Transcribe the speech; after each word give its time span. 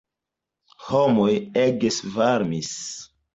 Homoj 0.85 1.27
ege 1.65 1.93
svarmis. 1.99 2.73